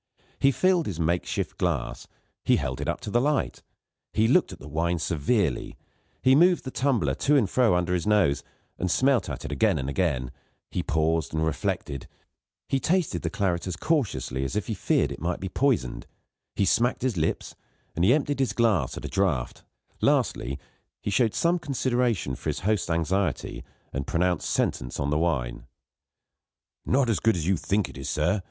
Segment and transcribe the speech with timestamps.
[0.39, 2.07] He filled his makeshift glass,
[2.43, 3.61] he held it up to the light,
[4.15, 5.77] and looked at the wine severely;
[6.23, 8.41] he moved the tumbler to and fro under his nose,
[8.79, 10.31] and smelt at it again and again;
[10.71, 12.07] he paused and reflected;
[12.67, 16.07] he tasted the claret as cautiously as if he feared it might be poisoned;
[16.55, 17.53] he smacked his lips,
[17.95, 19.63] and emptied his glass at a draught;
[20.01, 20.57] lastly,
[20.99, 23.63] he showed some consideration for his host's anxiety,
[23.93, 25.67] and pronounced sentence on the wine.
[26.87, 28.39] "Not so good as you think it, sir.